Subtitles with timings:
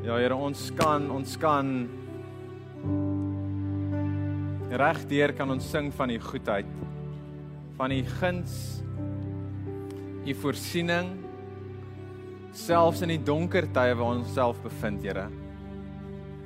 [0.00, 1.66] Ja Here, ons kan ons kan
[4.80, 6.68] regdeur kan ons sing van u goedheid,
[7.76, 8.54] van u guns,
[10.24, 11.10] u voorsiening
[12.56, 15.26] selfs in die donker tye waar ons onsself bevind, Here.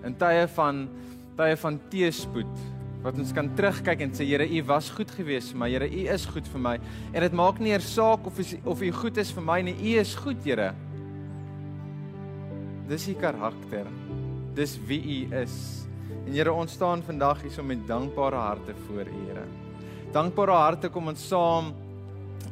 [0.02, 0.88] In tye van
[1.38, 2.58] tye van teëspoed
[3.04, 5.70] wat ons kan terugkyk en sê Here, U was goed geweest vir my.
[5.76, 6.74] Here, U is goed vir my.
[7.12, 9.78] En dit maak nie eers saak of of U goed is vir my nie.
[9.78, 10.72] U is goed, Here.
[12.88, 13.88] Dis U karakter.
[14.54, 15.86] Dis wie U is.
[16.26, 19.46] En Here, ons staan vandag hier so met dankbare harte voor U, Here.
[20.12, 21.72] Dankbare harte kom ons saam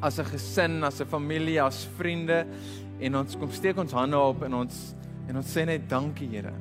[0.01, 2.47] as 'n gesin, as 'n familie, as vriende
[3.01, 4.95] en ons kom steek ons hande op en ons
[5.29, 6.53] en ons sê net dankie, Here.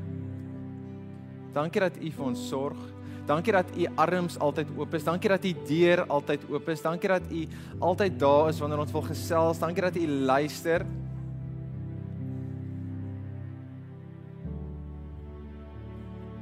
[1.54, 2.78] Dankie dat U vir ons sorg.
[3.26, 5.04] Dankie dat U arms altyd oop is.
[5.04, 6.82] Dankie dat U deur altyd oop is.
[6.82, 7.48] Dankie dat U
[7.80, 9.60] altyd daar is wanneer ons wil gesels.
[9.60, 10.86] Dankie dat U luister.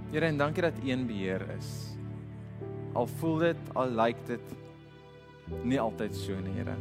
[0.09, 1.69] Here en dankie dat U in beheer is.
[2.97, 4.55] Al voel dit, al lyk dit
[5.65, 6.75] nie altyd so nie, Here.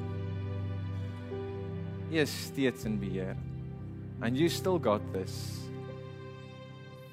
[2.09, 3.37] U is steeds in beheer.
[4.21, 5.35] And you still got this.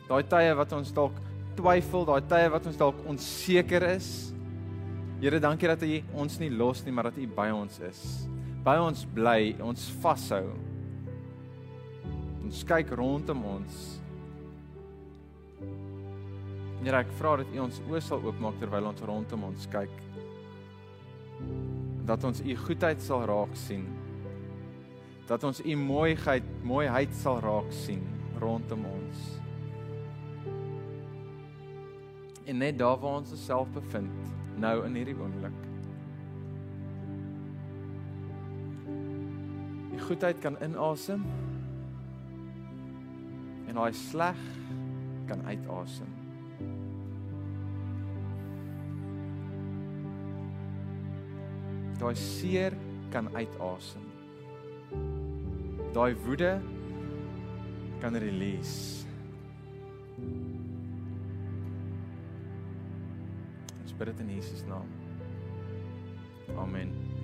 [0.07, 1.17] Daai tye wat ons dalk
[1.57, 4.09] twyfel, daai tye wat ons dalk onseker is.
[5.19, 5.91] Here, dankie dat U
[6.23, 8.01] ons nie los nie, maar dat U by ons is.
[8.65, 10.47] By ons bly, ons vashou.
[12.45, 13.83] Ons kyk rondom ons.
[16.83, 19.93] Here, ek vra dat U ons oë sal oopmaak terwyl ons rondom ons kyk.
[22.05, 23.87] Dat ons U goedheid sal raak sien.
[25.29, 28.03] Dat ons U mooiheid, mooiheid sal raak sien
[28.41, 29.23] rondom ons.
[32.45, 35.63] En net daar waar ons osself bevind, nou in hierdie oomblik.
[39.95, 41.23] Die goedheid kan inasem.
[43.65, 44.45] En daai sleg
[45.25, 46.24] kan uitasem.
[51.99, 52.75] Daai seer
[53.13, 54.03] kan uitasem.
[55.95, 56.59] Daai woede
[58.03, 59.07] kan release.
[63.83, 64.87] Ons bid dit in Jesus naam.
[66.59, 67.14] Amen.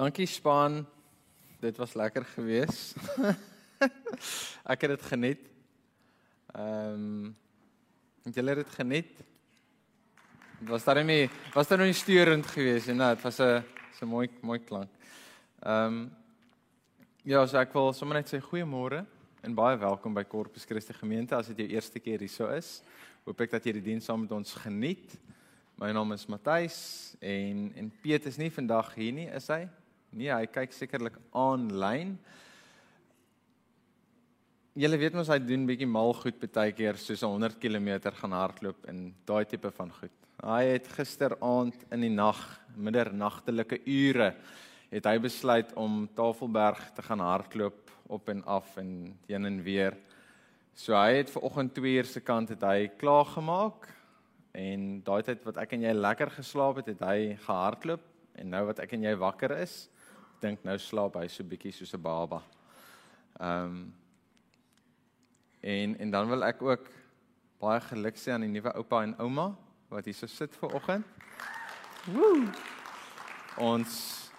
[0.00, 0.86] Dankie span.
[1.60, 2.96] Dit was lekker geweest.
[4.72, 5.42] ek het dit geniet.
[6.54, 7.34] Ehm um,
[8.24, 9.10] het julle dit geniet?
[10.70, 12.96] Was daar nie was daar nou nie steurend geweest nie?
[12.96, 13.60] Nou, dit was 'n
[13.98, 14.88] so mooi mooi klank.
[15.60, 15.98] Ehm um,
[17.22, 19.04] ja, so ek wil sommer net sê goeiemôre
[19.42, 22.82] en baie welkom by Corpus Christi Gemeente as dit jou eerste keer hierso is.
[23.24, 25.20] Hoop ek dat jy die diens saam met ons geniet.
[25.76, 29.68] My naam is Matthys en en Piet is nie vandag hier nie, is hy?
[30.10, 32.16] Nee, hy kyk sekerlik aanlyn.
[34.74, 38.88] Julle weet mos hy doen bietjie mal goed baie keer soos 100 km gaan hardloop
[38.90, 40.14] en daai tipe van goed.
[40.42, 42.40] Hy het gisteraand in die nag,
[42.74, 44.32] middernagtelike ure,
[44.90, 49.94] het hy besluit om Tafelberg te gaan hardloop op en af en heen en weer.
[50.74, 53.86] So hy het ver oggend 2 uur se kant het hy klaar gemaak
[54.58, 58.02] en daai tyd wat ek en jy lekker geslaap het, het hy gehardloop
[58.40, 59.89] en nou wat ek en jy wakker is,
[60.40, 62.42] dink nou slaap hy so bietjie soos 'n baba.
[63.40, 63.94] Ehm um,
[65.60, 66.88] en en dan wil ek ook
[67.60, 69.56] baie geluk sê aan die nuwe oupa en ouma
[69.90, 71.04] wat hier so sit vir oggend.
[72.06, 72.48] Woe.
[73.58, 74.30] Ons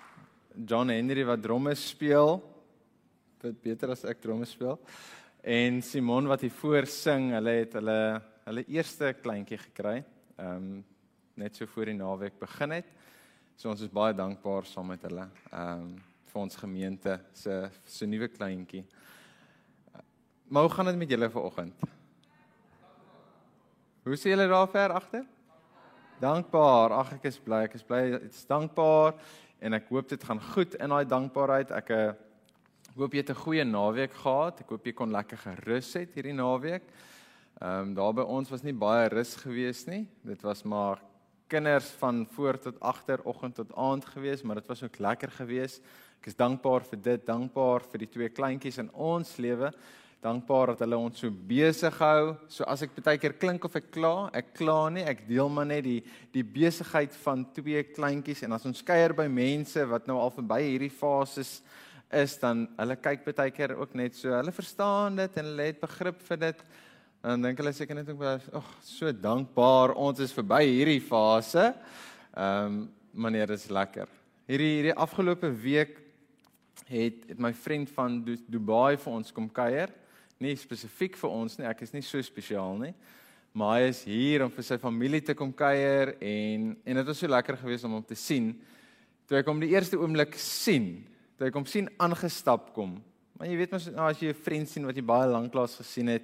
[0.55, 2.41] John Henry wat drome speel.
[3.41, 4.79] Dit beter as ek drome speel.
[5.43, 10.03] En Simon wat hier voor sing, hulle het hulle hulle eerste kleintjie gekry.
[10.37, 10.85] Ehm um,
[11.33, 12.89] net so voor die naweek begin het.
[13.61, 15.27] So ons is baie dankbaar saam met hulle.
[15.53, 15.89] Ehm um,
[16.31, 17.55] vir ons gemeente se
[17.85, 18.81] se nuwe kleintjie.
[20.49, 21.83] Maar hoe gaan dit met julle vanoggend?
[24.07, 25.27] Hoe sien julle daar ver agter?
[26.23, 26.95] Dankbaar.
[27.03, 27.59] Ag ek is bly.
[27.67, 27.99] Ek is bly.
[28.17, 29.13] Ek is dankbaar
[29.61, 31.75] en ek hoop dit gaan goed in daai dankbaarheid.
[31.83, 32.01] Ek uh,
[32.95, 34.65] hoop jy het 'n goeie naweek gehad.
[34.65, 36.89] Ek hoop jy kon lekker gerus het hierdie naweek.
[37.61, 40.07] Ehm um, daar by ons was nie baie rus gewees nie.
[40.25, 41.10] Dit was maar
[41.51, 45.79] kinders van voor tot agter, oggend tot aand gewees, maar dit was ook lekker gewees.
[46.21, 49.73] Ek is dankbaar vir dit, dankbaar vir die twee kleintjies in ons lewe.
[50.21, 52.35] dankbaar dat hulle ons so besig hou.
[52.45, 55.65] So as ek baie keer klink of ek kla, ek kla nie, ek deel maar
[55.65, 56.01] net die
[56.33, 60.59] die besigheid van twee kleintjies en as ons kuier by mense wat nou al verby
[60.67, 61.55] hierdie fases
[62.13, 64.29] is dan hulle kyk baie keer ook net so.
[64.35, 66.63] Hulle verstaan dit en hulle het begrip vir dit.
[67.21, 71.75] Dan dink hulle seker net ek was, "Ag, so dankbaar ons is verby hierdie fase."
[72.35, 74.07] Ehm, um, dit is lekker.
[74.47, 75.99] Hierdie hierdie afgelope week
[76.87, 79.89] het het my vriend van Dubai vir ons kom kuier
[80.41, 81.67] nie spesifiek vir ons nie.
[81.69, 82.93] Ek is nie so spesiaal nie.
[83.53, 87.19] Maar hy is hier om vir sy familie te kom kuier en en dit was
[87.19, 88.53] so lekker geweest om hom te sien.
[89.27, 91.03] Toe ek hom die eerste oomblik sien,
[91.37, 92.97] toe ek hom sien aangestap kom.
[93.37, 95.69] Maar jy weet mos nou as jy 'n vriend sien wat jy baie lank lank
[95.69, 96.23] gesien het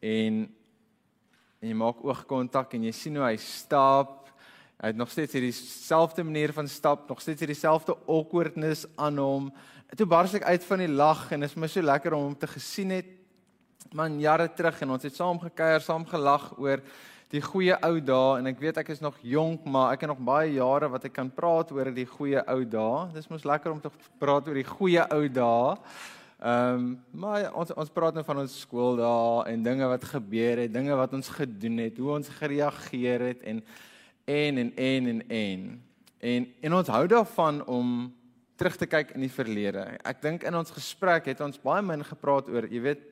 [0.00, 0.46] en
[1.56, 4.28] en jy maak oogkontak en jy sien hoe hy stap.
[4.76, 9.18] Hy het nog steeds hierdie selfde manier van stap, nog steeds hierdie selfde awkwardness aan
[9.18, 9.48] hom.
[9.96, 12.36] Toe bars ek uit van die lag en dit is my so lekker om hom
[12.38, 13.16] te gesien het
[13.96, 16.82] man jare terug en ons het saam gekuier, saam gelag oor
[17.32, 20.22] die goeie ou dae en ek weet ek is nog jonk, maar ek het nog
[20.26, 23.06] baie jare wat ek kan praat oor die goeie ou dae.
[23.14, 23.90] Dis mos lekker om te
[24.20, 25.74] praat oor die goeie ou dae.
[26.36, 30.60] Ehm um, maar ja, ons ons praat nou van ons skooldae en dinge wat gebeur
[30.60, 33.62] het, dinge wat ons gedoen het, hoe ons gereageer het en
[34.24, 35.62] en en en en en
[36.20, 38.12] en, en ons hou daarvan om
[38.56, 39.84] terug te kyk in die verlede.
[40.04, 43.02] Ek dink in ons gesprek het ons baie min gepraat oor, jy weet,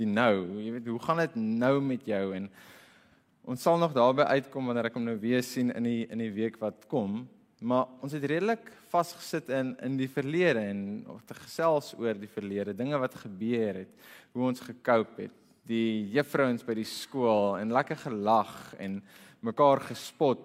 [0.00, 0.60] die nou.
[0.60, 2.48] Jy weet, hoe gaan dit nou met jou en
[3.50, 6.32] ons sal nog daarby uitkom wanneer ek hom nou weer sien in die in die
[6.32, 7.26] week wat kom.
[7.60, 10.80] Maar ons het redelik vasgesit in in die verlede en
[11.12, 13.90] of te gesels oor die verlede, dinge wat gebeur het,
[14.32, 15.34] hoe ons gekoop het,
[15.68, 18.98] die juffrouens by die skool en lekker gelag en
[19.44, 20.42] mekaar gespot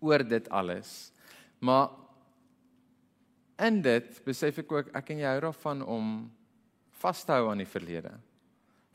[0.00, 1.10] oor dit alles.
[1.58, 1.90] Maar
[3.66, 6.12] in dit besef ek ook ek en jy hou daarvan om
[7.02, 8.14] vas te hou aan die verlede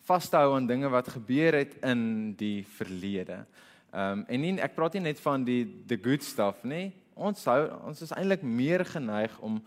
[0.08, 3.44] vashou aan dinge wat gebeur het in die verlede.
[3.92, 6.92] Ehm um, en nie ek praat nie net van die the good stuff nie.
[7.18, 9.58] Ons hou ons is eintlik meer geneig om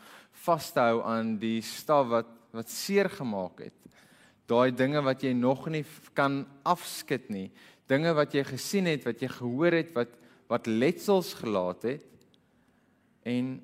[0.47, 3.77] vas te hou aan die staf wat wat seer gemaak het.
[4.51, 5.85] Daai dinge wat jy nog nie
[6.19, 7.49] kan afskud nie.
[7.91, 10.17] Dinge wat jy gesien het, wat jy gehoor het, wat
[10.51, 12.07] wat letsels gelaat het.
[13.23, 13.59] En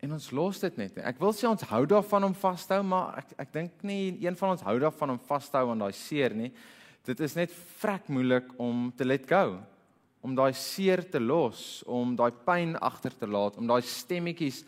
[0.00, 0.96] en ons los dit net.
[1.04, 4.16] Ek wil sê ons hou daarvan om vas te hou, maar ek ek dink nie
[4.22, 6.48] een van ons hou daarvan om vas te hou aan daai seer nie.
[7.04, 9.58] Dit is net vrek moeilik om te let go.
[10.20, 14.64] Om daai seer te los, om daai pyn agter te laat, om daai stemmetjies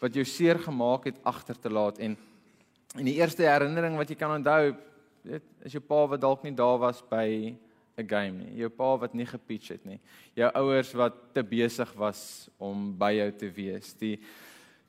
[0.00, 2.16] wat jou seer gemaak het agter te laat en
[2.96, 4.72] en die eerste herinnering wat jy kan onthou,
[5.26, 7.52] weet, is jou pa wat dalk nie daar was by
[7.98, 8.60] 'n game nie.
[8.60, 9.98] Jou pa wat nie gepitch het nie.
[10.34, 13.94] Jou ouers wat te besig was om by jou te wees.
[13.94, 14.18] Die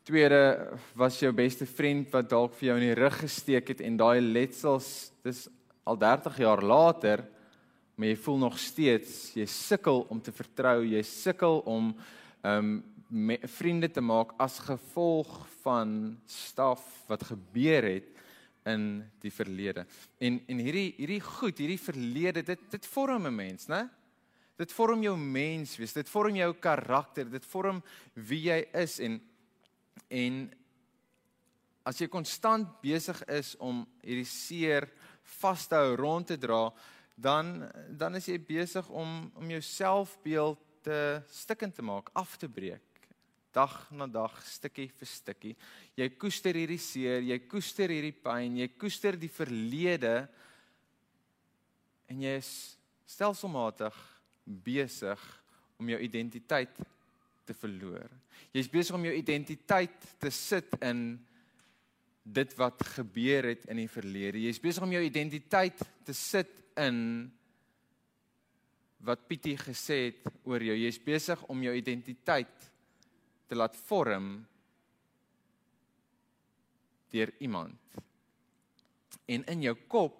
[0.03, 3.97] Tweede was jou beste vriend wat dalk vir jou in die rug gesteek het en
[3.97, 5.49] daai letsels, dis
[5.83, 7.25] al 30 jaar later,
[7.97, 11.91] maar jy voel nog steeds jy sukkel om te vertrou, jy sukkel om
[12.47, 12.77] um
[13.47, 18.09] vriende te maak as gevolg van staf wat gebeur het
[18.67, 19.85] in die verlede.
[20.19, 23.89] En en hierdie hierdie goed, hierdie verlede, dit dit vorm 'n mens, né?
[24.57, 27.83] Dit vorm jou mens wees, dit vorm jou karakter, dit vorm
[28.13, 29.21] wie jy is en
[30.09, 30.47] En
[31.87, 34.87] as jy konstant besig is om hierdie seer
[35.39, 36.67] vas te hou rond te dra,
[37.17, 40.99] dan dan is jy besig om om jou selfbeeld te
[41.33, 42.83] stikkend te maak, af te breek.
[43.51, 45.55] Dag na dag, stukkie vir stukkie.
[45.97, 50.27] Jy koester hierdie seer, jy koester hierdie pyn, jy koester die verlede
[52.07, 52.51] en jy is
[53.09, 53.97] stelselmatig
[54.45, 55.23] besig
[55.81, 56.77] om jou identiteit
[57.47, 58.11] te verloor.
[58.53, 61.17] Jy's besig om jou identiteit te sit in
[62.27, 64.41] dit wat gebeur het in die verlede.
[64.43, 66.97] Jy's besig om jou identiteit te sit in
[69.07, 70.75] wat Pietie gesê het oor jou.
[70.75, 72.69] Jy's besig om jou identiteit
[73.47, 74.41] te laat vorm
[77.13, 77.79] deur iemand.
[79.27, 80.19] En in jou kop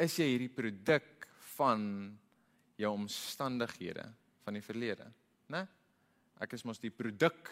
[0.00, 1.26] is jy hierdie produk
[1.56, 1.82] van
[2.80, 4.06] jou omstandighede
[4.44, 5.10] van die verlede,
[5.52, 5.66] né?
[6.40, 7.50] Ek is mos die produk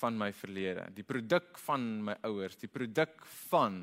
[0.00, 3.80] van my verlede, die produk van my ouers, die produk van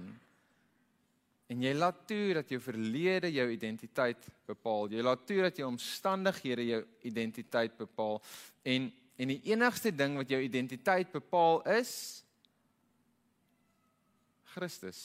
[1.47, 4.89] en jy laat toe dat jou verlede jou identiteit bepaal.
[4.91, 8.21] Jy laat toe dat jou omstandighede jou identiteit bepaal
[8.67, 11.93] en en die enigste ding wat jou identiteit bepaal is
[14.53, 14.99] Christus.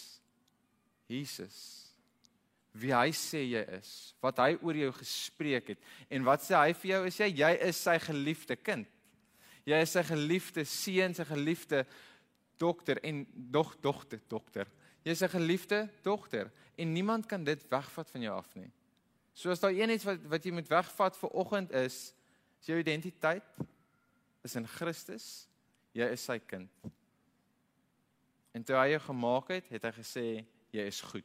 [1.09, 1.83] Jesus
[2.73, 3.89] wie hy sê jy is,
[4.25, 7.53] wat hy oor jou gespreek het en wat sê hy vir jou is jy jy
[7.69, 8.89] is sy geliefde kind.
[9.65, 11.85] Jy is sy geliefde seun, sy geliefde
[12.59, 14.67] dokter en dog dogter dokter.
[15.03, 18.71] Jy's 'n geliefde dogter en niemand kan dit wegvat van jou af nie.
[19.35, 22.15] So as daar een iets wat wat jy moet wegvat vir oggend is,
[22.61, 23.43] is jou identiteit
[24.43, 25.49] is in Christus.
[25.93, 26.71] Jy is sy kind.
[28.53, 30.27] En toe hy jou gemaak het, het hy gesê
[30.73, 31.25] jy is goed.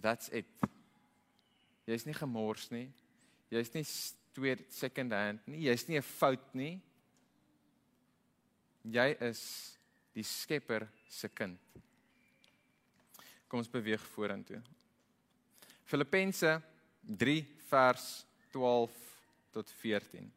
[0.00, 0.46] That's it.
[1.86, 2.92] Jy's nie gemors nie.
[3.50, 3.84] Jy's nie
[4.32, 5.66] tweede second hand nie.
[5.66, 6.80] Jy's nie 'n fout nie.
[8.88, 9.40] Jy is
[10.16, 11.58] die Skepper se kind.
[13.50, 14.60] Kom ons beweeg vorentoe.
[15.90, 16.54] Filippense
[17.02, 18.06] 3 vers
[18.52, 19.00] 12
[19.52, 20.30] tot 14.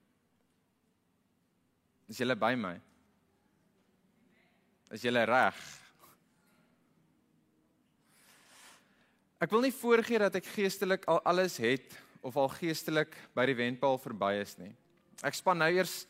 [2.10, 2.74] Is julle by my?
[4.94, 5.62] Is jy reg?
[9.44, 13.58] Ek wil nie voorgee dat ek geestelik al alles het of al geestelik by die
[13.58, 14.72] wenpaal verby is nie.
[15.26, 16.04] Ek span nou eers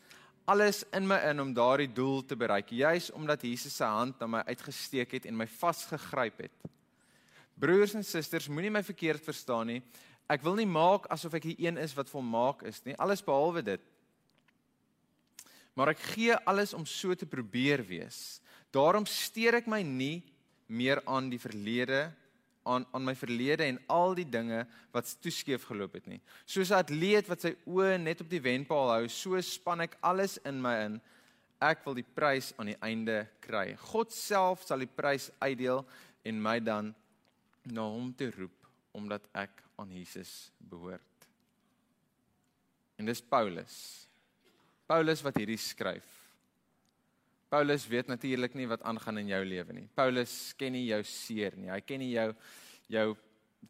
[0.44, 4.28] alles in my in om daardie doel te bereik, juis omdat Jesus se hand na
[4.28, 6.70] my uitgesteek het en my vasgegryp het.
[7.54, 9.80] Broers en susters, moenie my verkeerd verstaan nie.
[10.28, 13.62] Ek wil nie maak asof ek die een is wat volmaak is nie, alles behalwe
[13.64, 13.82] dit.
[15.74, 18.40] Maar ek gee alles om so te probeer wees.
[18.74, 20.22] Daarom steur ek my nie
[20.66, 22.08] meer aan die verlede
[22.64, 26.20] aan aan my verlede en al die dinge wat toeskeef geloop het nie.
[26.46, 30.38] Soos 'n atleet wat sy oë net op die wenpaal hou, so span ek alles
[30.44, 31.00] in my in.
[31.60, 33.76] Ek wil die prys aan die einde kry.
[33.76, 35.84] God self sal die prys uitdeel
[36.24, 36.94] en my dan
[37.64, 41.28] na hom te roep omdat ek aan Jesus behoort.
[42.96, 44.06] En dis Paulus.
[44.86, 46.13] Paulus wat hierdie skryf.
[47.54, 49.86] Paulus weet natuurlik nie wat aangaan in jou lewe nie.
[49.94, 51.70] Paulus ken nie jou seer nie.
[51.70, 52.32] Hy ken nie jou
[52.90, 53.12] jou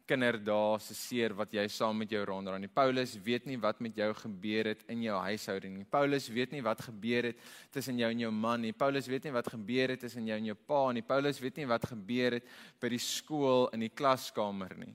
[0.09, 2.67] kinderdae se seer wat jy saam met jou rondra nie.
[2.67, 5.85] Paulus weet nie wat met jou gebeur het in jou huishouding nie.
[5.85, 7.45] Paulus weet nie wat gebeur het
[7.77, 8.73] tussen jou en jou man nie.
[8.73, 11.05] Paulus weet nie wat gebeur het tussen jou en jou pa nie.
[11.05, 12.51] Paulus weet nie wat gebeur het
[12.81, 14.93] by die skool in die klaskamer nie.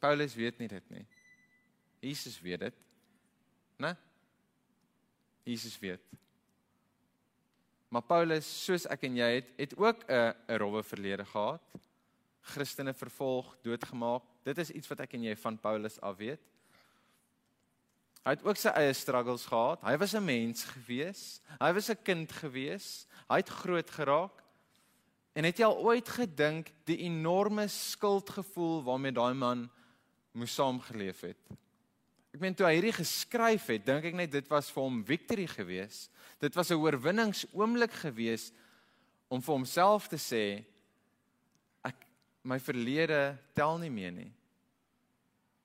[0.00, 1.06] Paulus weet nie dit nie.
[2.00, 2.82] Jesus weet dit.
[3.82, 3.96] Né?
[5.44, 6.29] Jesus weet.
[7.90, 11.62] Maar Paulus, soos ek en jy het, het ook 'n 'n rowwe verlede gehad.
[12.40, 14.22] Christene vervolg, doodgemaak.
[14.44, 16.40] Dit is iets wat ek en jy van Paulus af weet.
[18.24, 19.82] Hy het ook sy eie struggles gehad.
[19.82, 21.40] Hy was 'n mens gewees.
[21.58, 23.06] Hy was 'n kind gewees.
[23.28, 24.44] Hy het groot geraak.
[25.32, 29.70] En het jy al ooit gedink die enorme skuldgevoel waarmee daai man
[30.32, 31.38] moes saamgeleef het?
[32.30, 35.46] Ek meen toe hy hierdie geskryf het, dink ek net dit was vir hom victory
[35.50, 36.08] gewees.
[36.38, 38.52] Dit was 'n oorwinningsoomblik gewees
[39.28, 40.64] om vir homself te sê
[41.84, 42.06] ek
[42.42, 44.32] my verlede tel nie meer nie.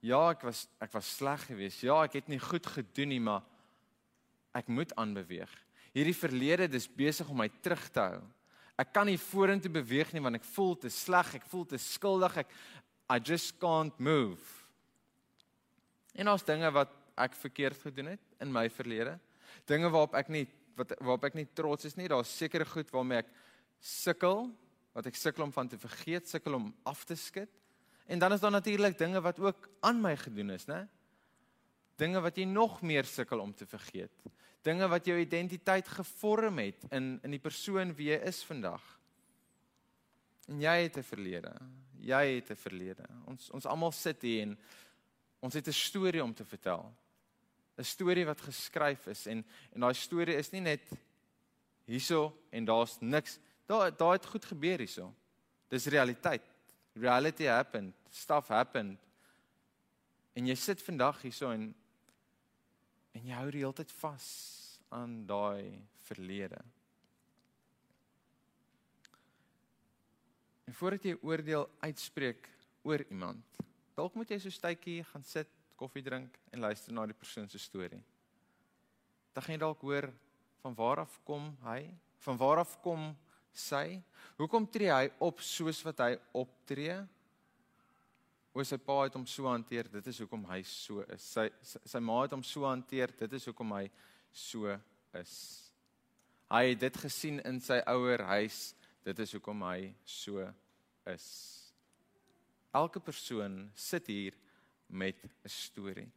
[0.01, 1.83] Ja, ek was ek was sleg geweest.
[1.83, 3.43] Ja, ek het nie goed gedoen nie, maar
[4.53, 5.49] ek moet aanbeweeg.
[5.93, 8.21] Hierdie verlede dis besig om my terug te hou.
[8.77, 12.37] Ek kan nie vorentoe beweeg nie want ek voel te sleg, ek voel te skuldig.
[12.37, 12.47] Ek
[13.09, 14.54] I just can't move.
[16.15, 19.17] En ons dinge wat ek verkeerd gedoen het in my verlede,
[19.67, 20.45] dinge waarop ek nie
[20.75, 23.29] wat waarop ek nie trots is nie, daar's sekere goed waarmee ek
[23.79, 24.49] sukkel,
[24.95, 27.51] wat ek sukkel om van te vergeet, sukkel om af te skud.
[28.11, 30.85] En dan is daar natuurlik dinge wat ook aan my gedoen is, né?
[31.95, 34.11] Dinge wat jy nog meer sukkel om te vergeet.
[34.67, 38.83] Dinge wat jou identiteit gevorm het in in die persoon wie jy is vandag.
[40.47, 41.53] En jy het 'n verlede.
[41.99, 43.05] Jy het 'n verlede.
[43.25, 44.57] Ons ons almal sit hier en
[45.45, 46.95] Ons het 'n storie om te vertel.
[47.77, 50.89] 'n Storie wat geskryf is en en daai storie is nie net
[51.85, 53.39] hierso en daar's niks.
[53.65, 55.13] Daar daar het goed gebeur hierso.
[55.67, 56.41] Dis realiteit.
[56.93, 57.93] Reality happened.
[58.09, 58.99] Stuff happened.
[60.33, 61.75] En jy sit vandag hierso en
[63.11, 64.25] en jy hou die hele tyd vas
[64.89, 66.61] aan daai verlede.
[70.65, 72.49] En voordat jy oordeel uitspreek
[72.81, 73.45] oor iemand,
[73.95, 77.49] Dalk moet jy so 'n tydjie gaan sit, koffie drink en luister na die persoon
[77.49, 78.03] se storie.
[79.33, 80.13] Dan gaan jy dalk hoor
[80.61, 81.89] van waar af kom hy?
[82.19, 83.15] Van waar af kom
[83.53, 84.01] sy?
[84.37, 87.07] Hoekom tree hy op soos wat hy optree?
[88.53, 91.21] Hoe sy pa het hom so hanteer, dit is hoekom hy so is.
[91.21, 93.89] Sy sy, sy ma het hom so hanteer, dit is hoekom hy
[94.31, 94.79] so
[95.13, 95.35] is.
[96.51, 100.45] Hy het dit gesien in sy ouer huis, dit is hoekom hy so
[101.11, 101.64] is.
[102.75, 104.33] Elke persoon sit hier
[104.87, 106.11] met 'n storie.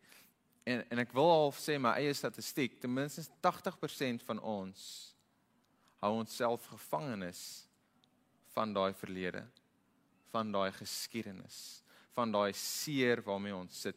[0.64, 5.14] En en ek wil half sê my eie statistiek, ten minste 80% van ons
[6.02, 7.66] hou onsself gevangenes
[8.54, 9.44] van daai verlede,
[10.30, 11.82] van daai geskiedenis,
[12.14, 13.96] van daai seer waarmee ons sit.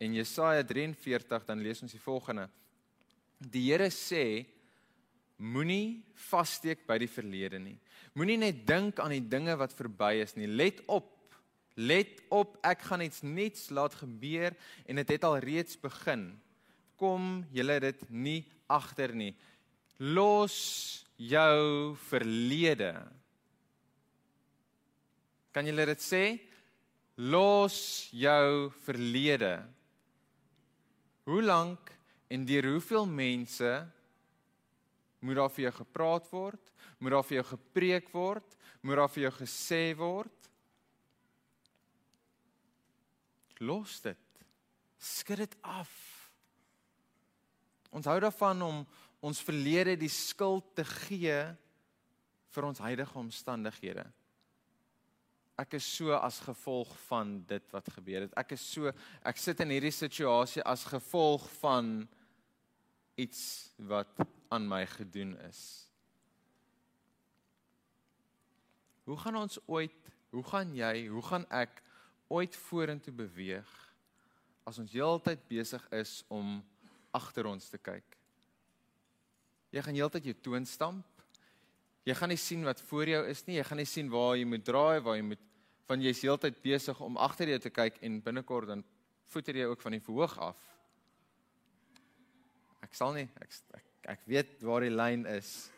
[0.00, 2.48] En Jesaja 43 dan lees ons die volgende:
[3.38, 4.46] Die Here sê
[5.36, 7.78] moenie vassteek by die verlede nie.
[8.14, 10.48] Moenie net dink aan die dinge wat verby is nie.
[10.48, 11.16] Let op.
[11.74, 16.32] Let op, ek gaan iets nuuts laat gebeur en dit het, het al reeds begin.
[17.00, 19.32] Kom julle dit nie agter nie.
[19.98, 22.94] Los jou verlede.
[25.52, 26.24] Kan julle dit sê?
[27.20, 29.58] Los jou verlede.
[31.28, 31.92] Hoe lank
[32.30, 33.72] en deur hoeveel mense
[35.20, 36.72] moet daar vir jou gepraat word?
[36.98, 38.56] Moet daar vir jou gepreek word?
[38.80, 40.39] Moet daar vir jou gesê word?
[43.60, 44.44] Los dit.
[45.00, 45.90] Skud dit af.
[47.90, 48.80] Ons hou daarvan om
[49.20, 51.36] ons verlede die skuld te gee
[52.54, 54.06] vir ons huidige omstandighede.
[55.60, 58.36] Ek is so as gevolg van dit wat gebeur het.
[58.40, 58.92] Ek is so
[59.26, 62.08] ek sit in hierdie situasie as gevolg van
[63.20, 63.42] iets
[63.90, 65.60] wat aan my gedoen is.
[69.04, 71.82] Hoe gaan ons ooit, hoe gaan jy, hoe gaan ek
[72.30, 73.70] ooit vorentoe beweeg
[74.68, 76.60] as ons heeltyd besig is om
[77.16, 78.16] agter ons te kyk?
[79.74, 81.06] Jy gaan heeltyd jou toon stamp.
[82.06, 83.58] Jy gaan nie sien wat voor jou is nie.
[83.58, 85.46] Jy gaan nie sien waar jy moet draai, waar jy moet
[85.90, 88.84] van jy's heeltyd besig om agter jou te kyk en binnekort dan
[89.30, 90.60] voeter jy ook van die verhoog af.
[92.86, 95.70] Ek sal nie ek ek, ek weet waar die lyn is.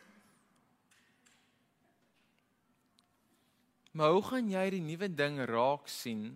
[3.92, 6.30] Maar hoe gaan jy die nuwe ding raak sien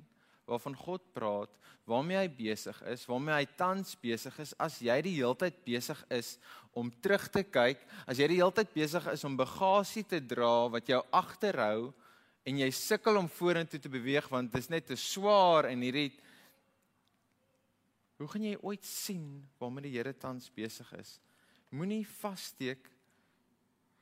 [0.47, 1.53] waarvan God praat,
[1.87, 6.37] waarmee hy besig is, waarmee hy tans besig is as jy die heeltyd besig is
[6.77, 10.91] om terug te kyk, as jy die heeltyd besig is om bagasie te dra wat
[10.91, 11.93] jou agterhou
[12.47, 16.11] en jy sukkel om vorentoe te beweeg want dit is net te swaar en hierdie
[18.17, 19.25] Hoe gaan jy ooit sien
[19.61, 21.19] waarmee die Here tans besig is?
[21.69, 22.89] Moenie vassteek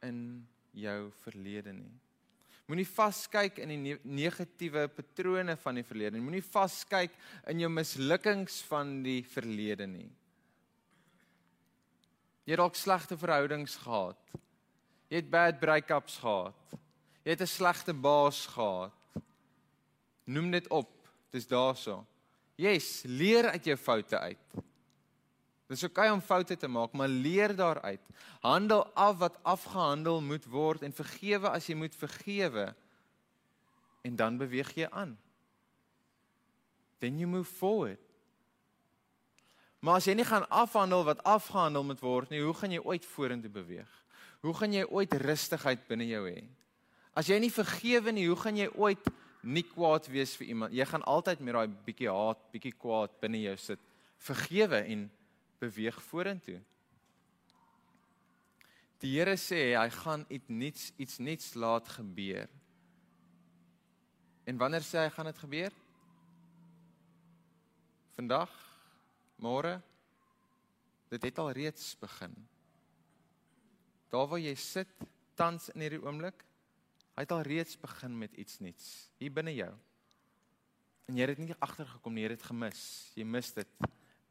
[0.07, 0.19] in
[0.71, 1.91] jou verlede nie.
[2.65, 6.25] Moenie vaskyk in die negatiewe patrone van die verlede nie.
[6.25, 7.13] Moenie vaskyk
[7.53, 10.09] in jou mislukkings van die verlede nie.
[12.45, 14.21] Jy het dalk slegte verhoudings gehad.
[15.13, 16.77] Jy het bad breakups gehad.
[17.25, 18.93] Jy het 'n slegte baas gehad.
[20.25, 20.91] Noem dit op.
[21.31, 22.07] Dis daarso.
[22.57, 24.39] Yes, leer uit jou foute uit.
[25.71, 28.03] Dis oukei om foute te maak, maar leer daaruit.
[28.45, 32.67] Handel af wat afgehandel moet word en vergewe as jy moet vergewe.
[34.05, 35.17] En dan beweeg jy aan.
[37.01, 38.01] Then you move forward.
[39.85, 43.05] Maar as jy nie gaan afhandel wat afgehandel moet word nie, hoe gaan jy ooit
[43.05, 43.91] vorentoe beweeg?
[44.45, 46.45] Hoe gaan jy ooit rustigheid binne jou hê?
[47.17, 49.11] As jy nie vergewe nie, hoe gaan jy ooit
[49.45, 50.73] nie kwaad wees vir iemand?
[50.73, 53.81] Jy gaan altyd met daai bietjie haat, bietjie kwaad binne jou sit.
[54.25, 55.05] Vergewe en
[55.65, 56.61] beweeg vorentoe.
[59.03, 62.49] Die Here sê hy gaan iets niets iets niets laat gebeur.
[64.49, 65.77] En wanneer sê hy gaan dit gebeur?
[68.15, 68.53] Vandag?
[69.43, 69.77] Môre?
[71.11, 72.35] Dit het al reeds begin.
[74.13, 74.91] Daar waar jy sit
[75.35, 76.45] tans in hierdie oomblik,
[77.15, 78.87] Hy het al reeds begin met iets nuuts
[79.23, 79.71] hier binne jou.
[81.07, 82.81] En jy het dit nie agtergekom nie, jy het dit gemis.
[83.15, 83.85] Jy mis dit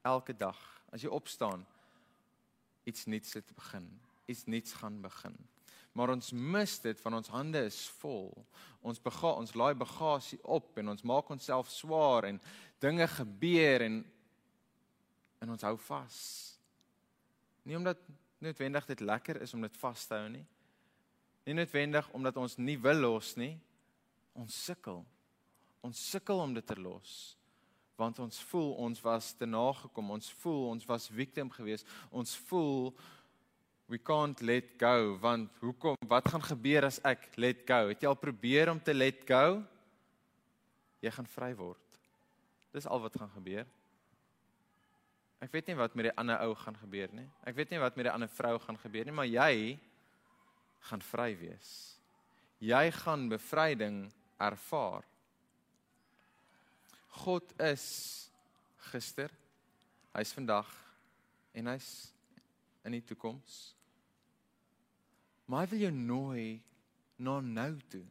[0.04, 0.60] elke dag
[0.94, 1.64] as jy opstaan
[2.84, 3.88] iets nuuts te begin.
[4.28, 5.36] Iets nuuts gaan begin.
[5.94, 8.32] Maar ons mis dit van ons hande is vol.
[8.82, 12.42] Ons bega ons laai bagasie op en ons maak onsself swaar en
[12.84, 14.02] dinge gebeur en
[15.44, 16.18] en ons hou vas.
[17.68, 18.00] Nie omdat
[18.40, 20.46] noodwendig dit lekker is om dit vas te hou nie.
[21.44, 23.58] Nie noodwendig omdat ons nie wil los nie.
[24.40, 25.02] Ons sukkel.
[25.84, 27.36] Ons sukkel om dit te los.
[28.00, 30.16] Want ons voel ons was te nagekom.
[30.16, 31.88] Ons voel ons was victim geweest.
[32.10, 32.94] Ons voel
[33.92, 37.92] we can't let go want hoekom wat gaan gebeur as ek let go?
[37.92, 39.62] Het jy al probeer om te let go?
[41.04, 41.80] Jy gaan vry word.
[42.74, 43.68] Dis al wat gaan gebeur.
[45.44, 47.28] Ek weet nie wat met die ander ou gaan gebeur nie.
[47.44, 49.76] Ek weet nie wat met die ander vrou gaan gebeur nie, maar jy
[50.88, 51.72] gaan vry wees.
[52.64, 54.06] Jy gaan bevryding
[54.40, 55.04] ervaar.
[57.22, 57.86] God is
[58.92, 59.30] gister,
[60.14, 60.70] hy's vandag
[61.54, 61.92] en hy's
[62.84, 63.74] in die toekoms.
[65.46, 66.46] Maar hy wil jou nooi
[67.22, 68.06] na nou toe.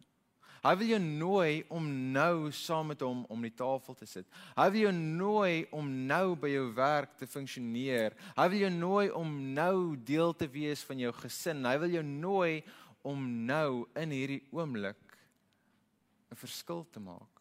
[0.63, 4.29] Hy wil jou nooi om nou saam met hom om die tafel te sit.
[4.55, 8.15] Hy wil jou nooi om nou by jou werk te funksioneer.
[8.37, 11.67] Hy wil jou nooi om nou deel te wees van jou gesin.
[11.67, 12.63] Hy wil jou nooi
[13.03, 15.01] om nou in hierdie oomblik
[16.31, 17.32] 'n verskil te maak,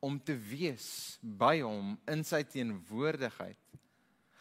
[0.00, 3.58] om te wees by hom in sy teenwoordigheid.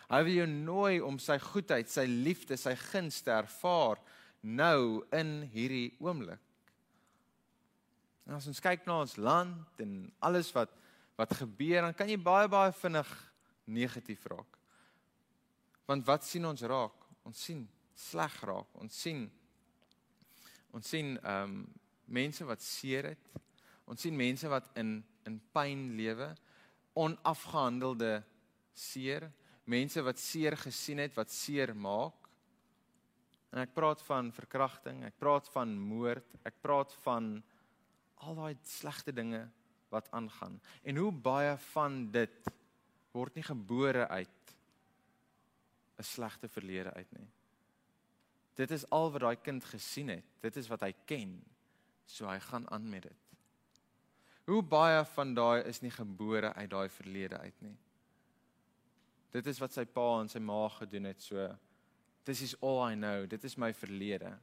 [0.10, 4.00] Hy wil jou nooi om sy goedheid, sy liefde, sy guns te ervaar
[4.42, 6.42] nou in hierdie oomblik.
[8.26, 9.96] En as ons kyk na ons land en
[10.26, 10.76] alles wat
[11.20, 13.10] wat gebeur, dan kan jy baie baie vinnig
[13.68, 14.54] negatief raak.
[15.84, 16.96] Want wat sien ons raak?
[17.28, 17.66] Ons sien
[18.00, 18.70] sleg raak.
[18.80, 19.26] Ons sien
[20.72, 21.60] ons sien ehm um,
[22.10, 23.42] mense wat seer het.
[23.90, 24.96] Ons sien mense wat in
[25.28, 26.32] in pyn lewe,
[26.94, 28.24] onafgehandelde
[28.74, 29.30] seer,
[29.70, 32.28] mense wat seer gesien het, wat seer maak.
[33.50, 37.38] En ek praat van verkrachting, ek praat van moord, ek praat van
[38.26, 39.48] al daai slegte dinge
[39.90, 40.60] wat aangaan.
[40.84, 42.52] En hoe baie van dit
[43.16, 44.56] word nie gebore uit
[46.00, 47.28] 'n slegte verlede uit nie.
[48.56, 50.26] Dit is al wat daai kind gesien het.
[50.42, 51.40] Dit is wat hy ken.
[52.06, 53.29] So hy gaan aan met dit.
[54.50, 57.76] Hoe baie van daai is nie gebore uit daai verlede uit nie.
[59.30, 61.22] Dit is wat sy pa en sy ma gedoen het.
[61.22, 61.46] So
[62.26, 63.28] this is all I know.
[63.30, 64.34] Dit is my verlede.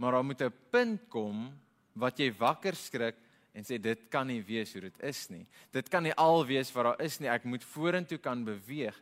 [0.00, 1.52] Maar daar moet 'n punt kom
[1.92, 3.16] wat jy wakker skrik
[3.52, 5.46] en sê dit kan nie wees hoe dit is nie.
[5.72, 7.28] Dit kan nie al wees wat daar is nie.
[7.28, 8.96] Ek moet vorentoe kan beweeg.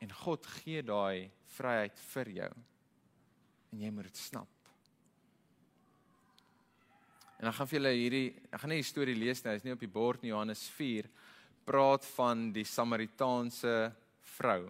[0.00, 2.52] En God gee daai vryheid vir jou.
[3.72, 4.48] En jy moet dit snap.
[7.40, 9.54] En dan gaan vir julle hierdie ek gaan nie die storie lees nie.
[9.56, 10.28] Is nie op die bord nie.
[10.28, 11.06] Johannes 4
[11.64, 13.72] praat van die Samaritaanse
[14.36, 14.66] vrou.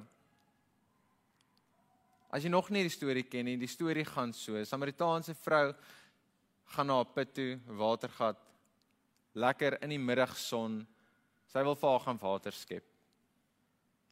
[2.31, 4.55] As jy nog nie die storie ken nie, die storie gaan so.
[4.55, 5.75] 'n Samaritaanse vrou
[6.77, 8.39] gaan na 'n put toe, watergat,
[9.35, 10.87] lekker in die middagson.
[11.51, 12.85] Sy wil vir haar gaan water skep.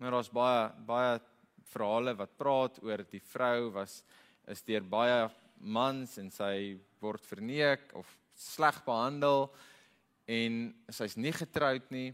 [0.00, 1.20] Nou daar's baie baie
[1.62, 4.02] verhale wat praat oor die vrou was
[4.48, 9.48] is deur baie mans en sy word verneek of sleg behandel
[10.28, 10.60] en
[10.94, 12.12] sy's nie getroud nie.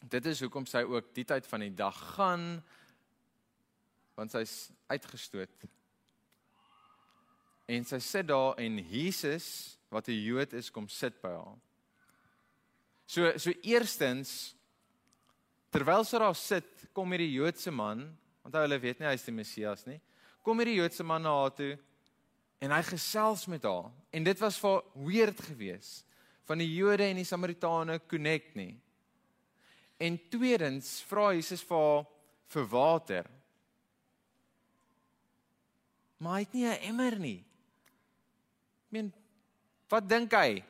[0.00, 2.48] Dit is hoekom sy ook die tyd van die dag gaan
[4.14, 5.64] want sy's uitgestoot
[7.64, 11.56] En sy sit daar en Jesus wat 'n Jood is kom sit by haar.
[13.06, 14.54] So so eerstens
[15.70, 19.32] terwyl sy daar sit, kom hierdie Joodse man, want hulle weet nie hy is die
[19.32, 20.00] Messias nie.
[20.42, 21.78] Kom hierdie Joodse man na haar toe
[22.64, 23.90] en hy gesels met haar.
[24.14, 26.02] En dit was vir weird geweest
[26.48, 28.74] van die Jode en die Samaritane connect nie.
[30.00, 32.04] En tweedens vra Jesus vir haar
[32.54, 33.26] vir water.
[36.18, 37.40] Maar hy het nie 'n emmer nie
[38.94, 39.10] meen
[39.90, 40.62] wat dink hy?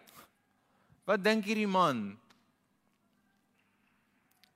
[1.04, 2.14] Wat dink hierdie man?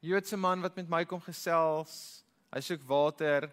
[0.05, 2.23] Joodse man wat met my kom gesels.
[2.53, 3.49] Hy soek water.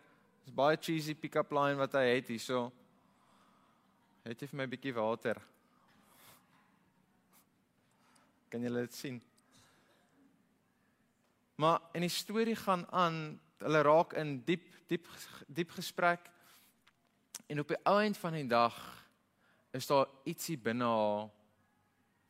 [0.45, 2.69] Dis baie cheesy pick-up line wat hy het hierso.
[4.25, 5.37] Het jy vir my 'n bietjie water?
[8.49, 9.21] Kan jy dit sien?
[11.57, 15.05] Maar en die storie gaan aan, hulle raak in diep diep
[15.47, 16.31] diep gesprek.
[17.47, 19.05] En op die ou end van die dag
[19.71, 21.29] is daar ietsie binne haar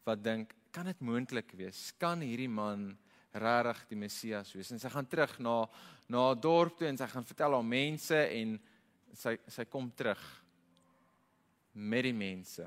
[0.03, 1.93] wat dink, kan dit moontlik wees?
[1.97, 2.97] Kan hierdie man
[3.31, 4.71] regtig die Messias wees?
[4.71, 5.69] En sy gaan terug na
[6.09, 8.59] na haar dorp toe en sy gaan vertel aan mense en
[9.13, 10.44] sy sy kom terug
[11.75, 12.65] met die mense.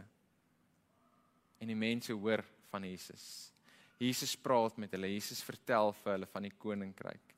[1.58, 3.50] En die mense hoor van Jesus.
[3.98, 5.10] Jesus praat met hulle.
[5.10, 7.34] Jesus vertel vir hulle van die koninkryk.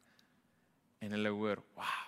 [1.00, 2.06] En hulle hoor, "Wow.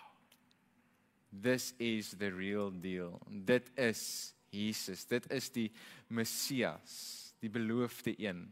[1.33, 3.20] This is the real deal.
[3.29, 5.07] Dit is Jesus.
[5.09, 5.70] Dit is die
[6.09, 8.44] Messias, die beloofde een.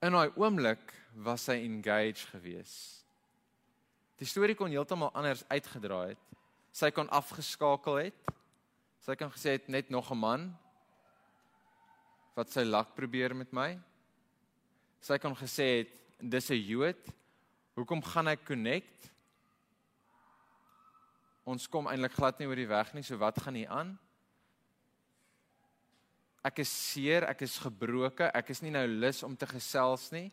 [0.00, 3.04] In daai oomblik was hy engaged geweest.
[4.16, 6.26] Die storie kon heeltemal anders uitgedraai het.
[6.72, 8.32] Sy kon afgeskakel het.
[9.02, 10.58] Sy kon gesê het net nog 'n man
[12.36, 13.78] wat sy lak probeer met my.
[15.00, 17.12] Sy kon gesê het dis 'n Jood.
[17.74, 19.10] Hoekom gaan hy connect?
[21.44, 23.98] Ons kom eintlik glad nie oor die weg nie, so wat gaan hier aan?
[26.44, 30.30] Ek is seer, ek is gebroken, ek is nie nou lus om te gesels nie.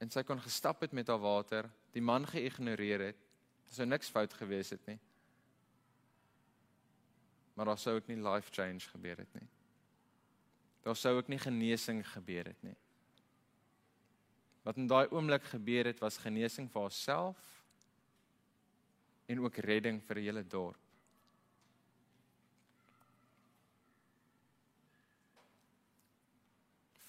[0.00, 3.18] En sy kon gestap het met haar water, die man geïgnoreer het.
[3.68, 4.98] Daar sou niks fout gewees het nie.
[7.54, 9.48] Maar daar sou ook nie life change gebeur het nie.
[10.82, 12.76] Daar sou ook nie genesing gebeur het nie.
[14.64, 17.44] Wat in daai oomblik gebeur het was genesing vir haarself
[19.26, 20.80] en ook redding vir die hele dorp.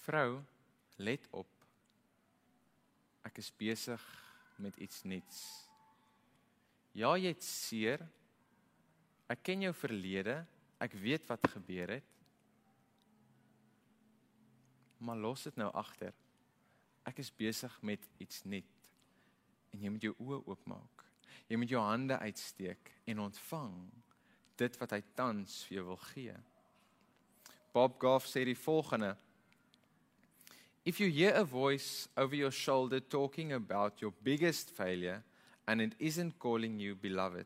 [0.02, 0.42] Vrou,
[0.98, 1.61] let op.
[3.32, 4.04] Ek is besig
[4.62, 5.44] met iets nuuts.
[6.94, 8.04] Ja, jy het seer.
[9.32, 10.42] Ek ken jou verlede.
[10.82, 12.10] Ek weet wat gebeur het.
[15.02, 16.14] Maar los dit nou agter
[17.08, 18.66] ek is besig met iets nuut.
[19.72, 21.04] en jy moet jou oë oopmaak.
[21.48, 23.76] Jy moet jou hande uitsteek en ontvang
[24.60, 26.34] dit wat hy tans vir jou wil gee.
[27.72, 29.14] Bob Goff sê die volgende:
[30.84, 35.24] If you hear a voice over your shoulder talking about your biggest failure
[35.68, 37.46] and it isn't calling you beloved,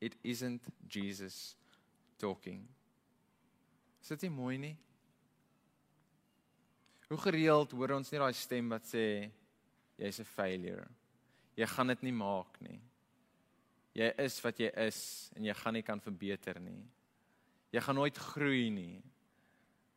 [0.00, 1.54] it isn't Jesus
[2.18, 2.68] talking.
[4.02, 4.76] Is dit nie mooi nie?
[7.08, 9.30] Hoe gereeld hoor ons nie daai stem wat sê
[9.98, 10.88] jy's 'n failure.
[11.56, 12.80] Jy gaan dit nie maak nie.
[13.94, 16.84] Jy is wat jy is en jy gaan nie kan verbeter nie.
[17.72, 19.02] Jy gaan nooit groei nie.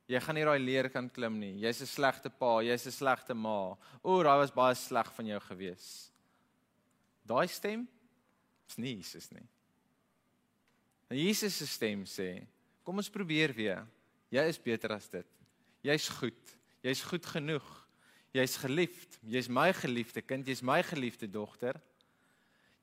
[0.07, 1.53] Jy gaan nie daai leer kan klim nie.
[1.63, 3.77] Jy's 'n slegte pa, jy's 'n slegte ma.
[4.03, 6.11] O, daai was baie sleg van jou gewees.
[7.25, 7.87] Daai stem
[8.67, 9.47] is nie Jesus nie.
[11.09, 12.45] En Jesus se stem sê,
[12.83, 13.85] kom ons probeer weer.
[14.33, 15.27] Jy is beter as dit.
[15.85, 16.53] Jy's goed.
[16.83, 17.67] Jy's goed genoeg.
[18.33, 19.19] Jy's geliefd.
[19.21, 21.77] Jy's my geliefde kind, jy's my geliefde dogter.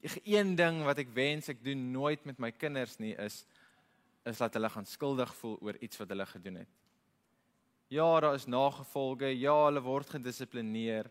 [0.01, 3.45] Ek een ding wat ek wens ek doen nooit met my kinders nie is
[4.29, 6.73] is dat hulle gaan skuldig voel oor iets wat hulle gedoen het.
[7.91, 9.33] Ja, daar is nagevolge.
[9.35, 11.09] Ja, hulle word gedissiplineer.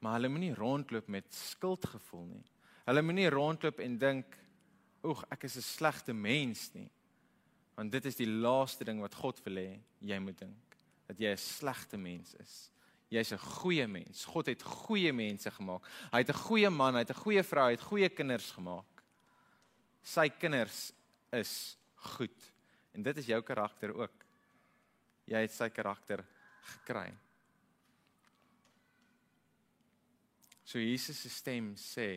[0.00, 2.44] Maar hulle moenie rondloop met skuldgevoel nie.
[2.86, 4.38] Hulle moenie rondloop en dink,
[5.04, 6.90] "Oeg, ek is 'n slegte mens nie."
[7.74, 11.32] Want dit is die laaste ding wat God wil hê jy moet dink, dat jy
[11.32, 12.70] 'n slegte mens is.
[13.10, 14.24] Jy's 'n goeie mens.
[14.24, 15.82] God het goeie mense gemaak.
[16.10, 19.02] Hy het 'n goeie man, hy het 'n goeie vrou, hy het goeie kinders gemaak.
[20.02, 20.92] Sy kinders
[21.32, 22.52] is goed.
[22.94, 24.25] En dit is jou karakter ook
[25.26, 26.22] jy het sy karakter
[26.66, 27.10] gekry.
[30.66, 32.08] So Jesus se stem sê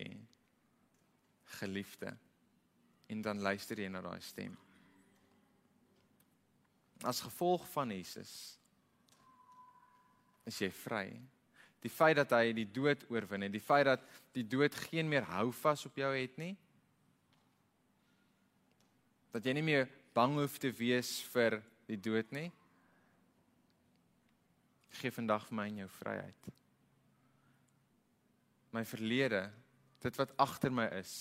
[1.60, 2.14] geliefde
[3.10, 4.54] en dan luister jy na daai stem.
[7.06, 8.34] As gevolg van Jesus
[10.50, 11.06] is jy vry.
[11.80, 14.04] Die feit dat hy die dood oorwin het, die feit dat
[14.36, 16.56] die dood geen meer houvas op jou het nie.
[19.34, 22.50] Dat jy nie meer bang hoef te wees vir die dood nie
[24.98, 26.50] gee vandag vir my en jou vryheid.
[28.74, 29.44] My verlede,
[30.02, 31.14] dit wat agter my is,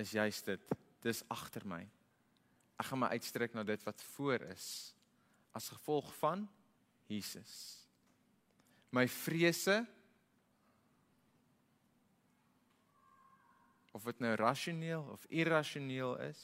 [0.00, 0.72] is juist dit.
[1.04, 1.82] Dis agter my.
[2.80, 4.66] Ek gaan my uitstrek na dit wat voor is
[5.56, 6.44] as gevolg van
[7.10, 7.54] Jesus.
[8.94, 9.82] My vrese
[13.90, 16.42] of dit nou rasioneel of irrasioneel is,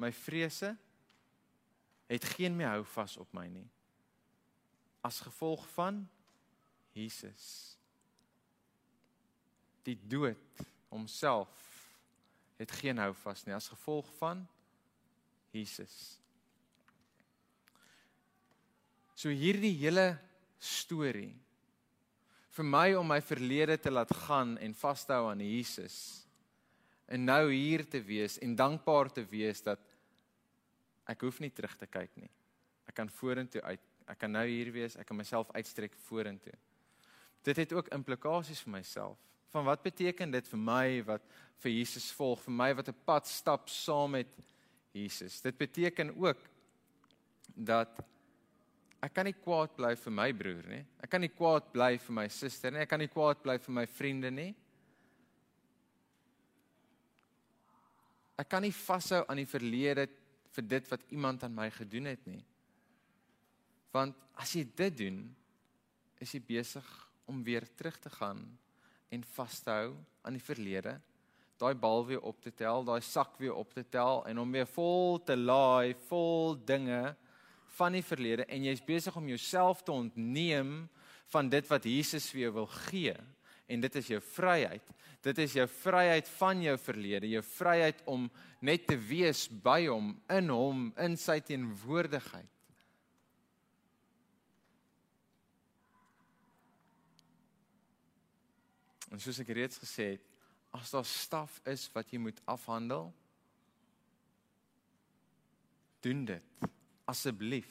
[0.00, 0.72] my vrese
[2.12, 3.68] het geen meer hou vas op my nie.
[5.02, 6.02] As gevolg van
[6.92, 7.76] Jesus.
[9.82, 11.52] Die dood homself
[12.60, 14.44] het geen hou vas nie as gevolg van
[15.52, 16.18] Jesus.
[19.18, 20.14] So hierdie hele
[20.62, 21.32] storie
[22.52, 25.96] vir my om my verlede te laat gaan en vashou aan Jesus
[27.12, 29.91] en nou hier te wees en dankbaar te wees dat
[31.10, 32.30] Ek hoef nie terug te kyk nie.
[32.88, 33.88] Ek kan vorentoe uit.
[34.10, 36.54] Ek kan nou hier wees, ek kan myself uitstrek vorentoe.
[37.46, 39.18] Dit het ook implikasies vir myself.
[39.52, 41.24] Van wat beteken dit vir my wat
[41.62, 44.28] vir Jesus volg, vir my wat 'n pad stap saam met
[44.92, 45.40] Jesus?
[45.40, 46.38] Dit beteken ook
[47.54, 48.00] dat
[49.02, 50.84] ek kan nie kwaad bly vir my broer nie.
[51.02, 52.80] Ek kan nie kwaad bly vir my suster nie.
[52.80, 54.54] Ek kan nie kwaad bly vir my vriende nie.
[58.38, 60.08] Ek kan nie vashou aan die verlede
[60.52, 62.42] vir dit wat iemand aan my gedoen het nie.
[63.92, 65.22] Want as jy dit doen,
[66.22, 66.88] is jy besig
[67.28, 68.44] om weer terug te gaan
[69.12, 69.90] en vas te hou
[70.24, 70.96] aan die verlede,
[71.60, 74.66] daai bal weer op te tel, daai sak weer op te tel en hom weer
[74.66, 77.14] vol te laai vol dinge
[77.76, 80.72] van die verlede en jy's besig om jouself te ontneem
[81.32, 83.14] van dit wat Jesus vir jou wil gee
[83.66, 84.88] en dit is jou vryheid.
[85.22, 88.26] Dit is jou vryheid van jou verlede, jou vryheid om
[88.60, 92.48] net te wees by hom, in hom, in sy teenwoordigheid.
[99.12, 100.28] En soos ek reeds gesê het,
[100.72, 103.10] as daar staf is wat jy moet afhandel,
[106.02, 106.68] doen dit
[107.06, 107.70] asseblief.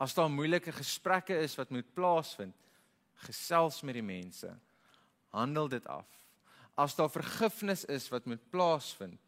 [0.00, 2.54] As daar moeilike gesprekke is wat moet plaasvind,
[3.26, 4.50] gesels met die mense
[5.32, 6.08] handel dit af.
[6.78, 9.20] As daar vergifnis is wat moet plaasvind,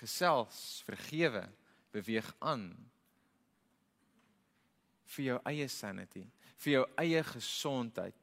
[0.00, 1.44] gesels, vergewe,
[1.92, 2.70] beweeg aan
[5.10, 6.22] vir jou eie sanity,
[6.62, 8.16] vir jou eie gesondheid.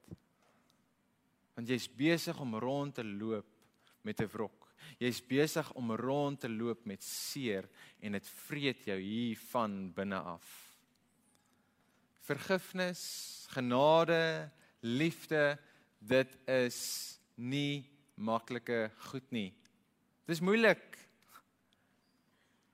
[1.58, 3.48] Want jy's besig om rond te loop
[4.06, 4.68] met 'n wrok.
[5.00, 7.68] Jy's besig om rond te loop met seer
[8.00, 10.46] en dit vreet jou hier van binne af.
[12.22, 14.50] Vergifnis, genade,
[14.82, 15.60] liefde
[16.00, 16.80] dit is
[17.36, 19.54] nie maklike goed nie.
[20.28, 20.98] Dis moeilik.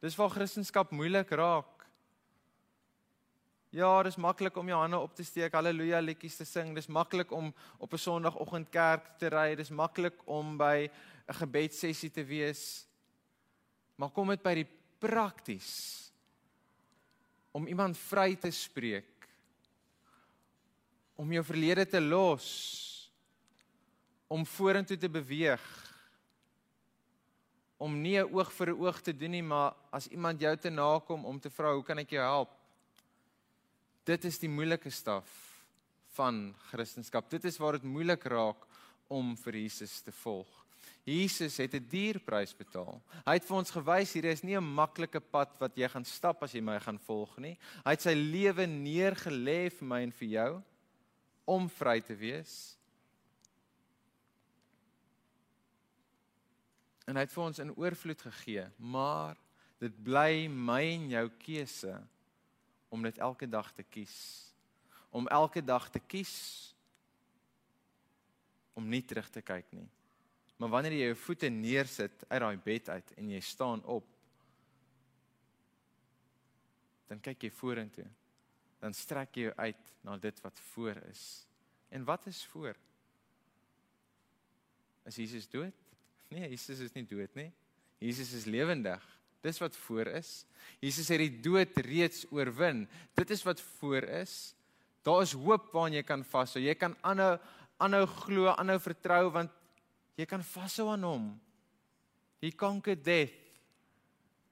[0.03, 1.73] Dis waar Christendom moeilik raak.
[3.73, 6.75] Ja, dis maklik om jou hande op te steek, haleluja liedjies te sing.
[6.75, 9.55] Dis maklik om op 'n Sondagoggend kerk te ry.
[9.55, 10.89] Dis maklik om by
[11.27, 12.86] 'n gebedssessie te wees.
[13.95, 14.67] Maar kom dit by die
[14.99, 16.12] prakties
[17.51, 19.27] om iemand vry te spreek.
[21.15, 22.92] Om jou verlede te los.
[24.33, 25.63] Om vorentoe te beweeg.
[27.77, 30.69] Om nie 'n oog vir 'n oog te doen nie, maar as iemand jou te
[30.69, 32.49] nakom om te vra, "Hoe kan ek jou help?"
[34.03, 35.27] Dit is die moeilike staf
[36.17, 37.23] van Christendom.
[37.29, 38.67] Dit is waar dit moeilik raak
[39.07, 40.63] om vir Jesus te volg.
[41.03, 43.01] Jesus het 'n duur prys betaal.
[43.25, 46.43] Hy het vir ons gewys hier is nie 'n maklike pad wat jy gaan stap
[46.43, 47.57] as jy my gaan volg nie.
[47.85, 50.63] Hy het sy lewe neergelê vir my en vir jou
[51.45, 52.77] om vry te wees.
[57.07, 59.39] En hy het vir ons in oorvloed gegee, maar
[59.83, 61.95] dit bly my en jou keuse
[62.93, 64.15] om dit elke dag te kies.
[65.11, 66.35] Om elke dag te kies
[68.73, 69.85] om nie terug te kyk nie.
[70.57, 74.07] Maar wanneer jy jou voete neersit uit daai bed uit en jy staan op,
[77.11, 78.07] dan kyk jy vorentoe.
[78.81, 81.23] Dan strek jy jou uit na dit wat voor is.
[81.93, 82.79] En wat is voor?
[85.05, 85.82] Is Jesus dood?
[86.33, 87.51] Nee, Jesus is nie dood nie.
[88.01, 89.01] Jesus is lewendig.
[89.43, 90.43] Dis wat voor is.
[90.81, 92.85] Jesus het die dood reeds oorwin.
[93.15, 94.53] Dit is wat voor is.
[95.03, 96.63] Daar is hoop waaraan jy kan vashou.
[96.63, 97.35] Jy kan aanhou
[97.83, 99.51] aanhou glo, aanhou vertrou want
[100.15, 101.25] jy kan vashou aan hom.
[102.39, 103.33] He conquered death.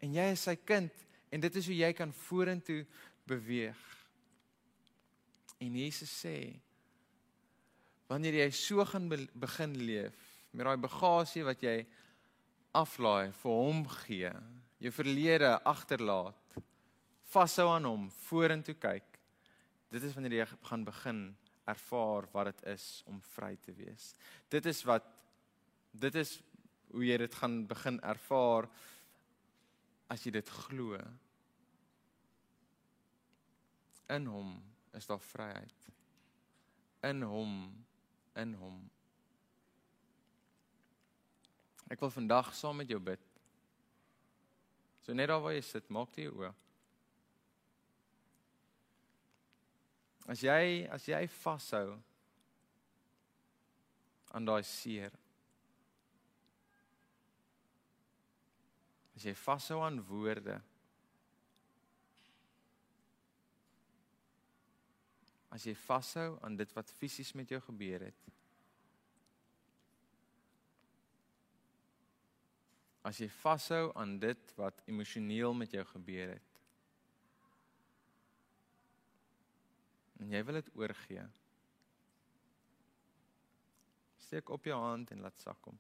[0.04, 0.92] En jy is sy kind
[1.32, 2.82] en dit is hoe jy kan vorentoe
[3.30, 3.80] beweeg.
[5.62, 6.36] En Jesus sê
[8.12, 11.78] wanneer jy so gaan be begin leef met daai bagasie wat jy
[12.76, 14.32] aflaai vir hom gee
[14.82, 16.58] jou verlede agterlaat,
[17.32, 19.06] vashou aan hom, vorentoe kyk.
[19.94, 21.20] Dit is wanneer jy gaan begin
[21.70, 24.12] ervaar wat dit is om vry te wees.
[24.50, 25.06] Dit is wat
[25.92, 26.40] dit is
[26.92, 28.68] hoe jy dit gaan begin ervaar
[30.12, 30.98] as jy dit glo.
[34.12, 34.56] In hom
[34.98, 35.88] is daar vryheid.
[37.08, 37.54] In hom,
[38.40, 38.82] in hom.
[41.92, 43.24] Ek wil vandag saam met jou bid.
[45.04, 46.54] So net daar waar jy sit, maak jy oë.
[50.32, 51.98] As jy as jy vashou
[54.32, 55.12] aan daai seer.
[59.18, 60.62] As jy vashou aan woorde.
[65.52, 68.32] As jy vashou aan dit wat fisies met jou gebeur het.
[73.08, 76.58] As jy vashou aan dit wat emosioneel met jou gebeur het.
[80.22, 81.24] En jy wil dit oorgee.
[84.22, 85.80] Steek op jou hand en laat sak hom.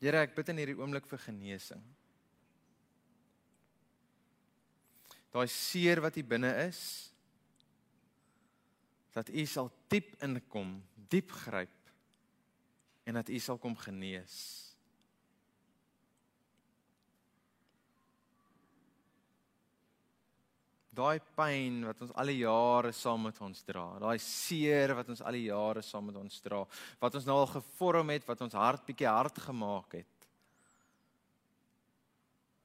[0.00, 1.82] Here, ek bid in hierdie oomblik vir genesing.
[5.32, 6.80] Daai seer wat hier binne is,
[9.16, 10.76] dat u sal diep inkom,
[11.08, 11.72] diep gryp
[13.06, 14.34] en dat u sal kom genees.
[20.96, 25.20] Daai pyn wat ons al die jare saam met ons dra, daai seer wat ons
[25.20, 26.62] al die jare saam met ons dra,
[27.00, 30.28] wat ons nou al gevorm het, wat ons hart bietjie hard gemaak het.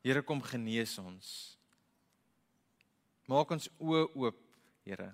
[0.02, 1.34] Here kom genees ons.
[3.30, 4.48] Maak ons oë oop,
[4.82, 5.12] Here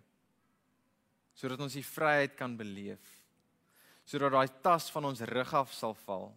[1.37, 3.03] sodat ons die vryheid kan beleef.
[4.07, 6.31] Sodat daai tas van ons rug af sal val.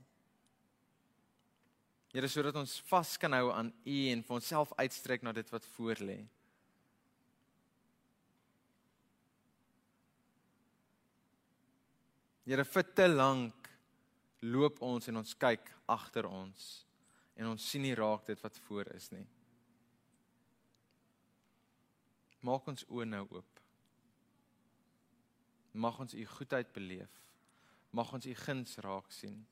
[2.11, 5.67] Here sodat ons vas kan hou aan U en vir onsself uitstrek na dit wat
[5.77, 6.19] voor lê.
[12.51, 13.69] Here vir te lank
[14.43, 16.69] loop ons en ons kyk agter ons
[17.41, 19.25] en ons sien nie raak dit wat voor is nie.
[22.45, 23.60] Maak ons oë nou oop.
[25.73, 27.11] Mag ons u goedheid beleef.
[27.91, 29.47] Mag ons u guns raak sien.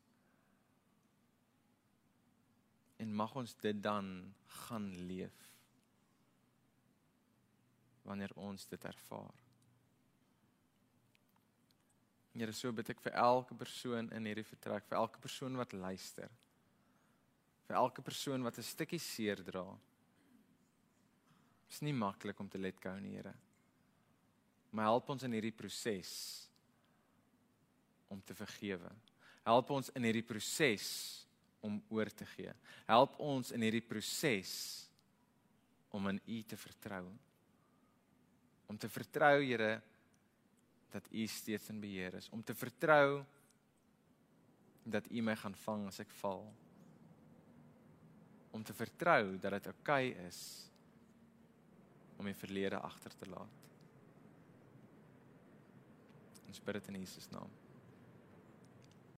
[2.98, 5.44] En mag ons dit dan gaan leef.
[8.02, 9.44] Wanneer ons dit ervaar.
[12.38, 16.30] Here, so bid ek vir elke persoon in hierdie vertrek, vir elke persoon wat luister.
[17.66, 19.66] Vir elke persoon wat 'n stukkie seer dra.
[21.66, 23.34] Dit is nie maklik om te let go nie, Here.
[24.70, 26.12] Maar help ons in hierdie proses
[28.08, 28.90] om te vergewe.
[29.48, 30.88] Help ons in hierdie proses
[31.64, 32.52] om oor te gee.
[32.88, 34.52] Help ons in hierdie proses
[35.94, 37.04] om in U te vertrou.
[38.68, 39.78] Om te vertrou, Here,
[40.92, 43.24] dat U steeds in beheer is, om te vertrou
[44.88, 46.46] dat U my gaan vang as ek val.
[48.56, 50.42] Om te vertrou dat dit oukei okay is
[52.18, 53.67] om die verlede agter te laat.
[56.48, 57.50] Ons bid dit in Jesus naam.